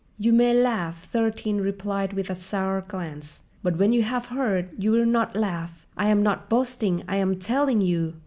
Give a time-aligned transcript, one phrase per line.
[0.17, 4.91] "You may laugh," Thirteen replied with a sour glance; "but when you have heard, you
[4.91, 5.85] will not laugh.
[5.95, 8.15] I am not boasting—I am telling you."